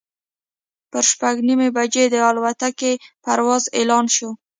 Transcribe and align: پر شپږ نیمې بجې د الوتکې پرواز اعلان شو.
پر 0.91 1.03
شپږ 1.11 1.35
نیمې 1.47 1.69
بجې 1.77 2.05
د 2.09 2.15
الوتکې 2.29 2.93
پرواز 3.23 3.63
اعلان 3.77 4.05
شو. 4.15 4.29